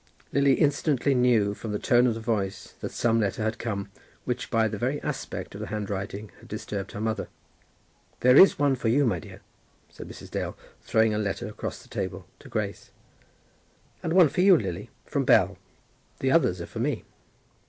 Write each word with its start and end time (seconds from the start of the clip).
Lily 0.33 0.53
instantly 0.53 1.13
knew 1.13 1.53
from 1.53 1.73
the 1.73 1.77
tone 1.77 2.07
of 2.07 2.15
the 2.15 2.19
voice 2.19 2.73
that 2.81 2.89
some 2.91 3.19
letter 3.19 3.43
had 3.43 3.59
come, 3.59 3.91
which 4.25 4.49
by 4.49 4.67
the 4.67 4.79
very 4.79 4.99
aspect 5.03 5.53
of 5.53 5.61
the 5.61 5.67
handwriting 5.67 6.31
had 6.39 6.47
disturbed 6.47 6.93
her 6.93 6.99
mother. 6.99 7.27
"There 8.21 8.35
is 8.35 8.57
one 8.57 8.73
for 8.75 8.87
you, 8.87 9.05
my 9.05 9.19
dear," 9.19 9.41
said 9.91 10.07
Mrs. 10.09 10.31
Dale, 10.31 10.57
throwing 10.81 11.13
a 11.13 11.19
letter 11.19 11.47
across 11.47 11.83
the 11.83 11.87
table 11.87 12.25
to 12.39 12.49
Grace. 12.49 12.89
"And 14.01 14.13
one 14.13 14.29
for 14.29 14.41
you, 14.41 14.57
Lily, 14.57 14.89
from 15.05 15.23
Bell. 15.23 15.59
The 16.17 16.31
others 16.31 16.59
are 16.61 16.65
for 16.65 16.79
me." 16.79 17.03